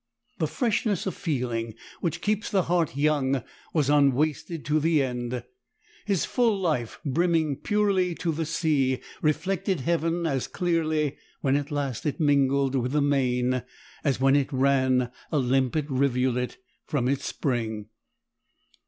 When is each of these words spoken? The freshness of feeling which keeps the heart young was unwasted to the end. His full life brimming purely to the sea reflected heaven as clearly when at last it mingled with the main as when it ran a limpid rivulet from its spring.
The 0.39 0.47
freshness 0.47 1.05
of 1.05 1.13
feeling 1.13 1.75
which 1.99 2.21
keeps 2.21 2.49
the 2.49 2.63
heart 2.63 2.97
young 2.97 3.43
was 3.71 3.87
unwasted 3.87 4.65
to 4.65 4.79
the 4.79 5.03
end. 5.03 5.43
His 6.05 6.25
full 6.25 6.59
life 6.59 6.99
brimming 7.05 7.57
purely 7.57 8.15
to 8.15 8.31
the 8.31 8.47
sea 8.47 8.99
reflected 9.21 9.81
heaven 9.81 10.25
as 10.25 10.47
clearly 10.47 11.17
when 11.41 11.55
at 11.55 11.69
last 11.69 12.07
it 12.07 12.19
mingled 12.19 12.73
with 12.73 12.93
the 12.93 13.01
main 13.01 13.61
as 14.03 14.19
when 14.19 14.35
it 14.35 14.51
ran 14.51 15.11
a 15.31 15.37
limpid 15.37 15.91
rivulet 15.91 16.57
from 16.87 17.07
its 17.07 17.27
spring. 17.27 17.89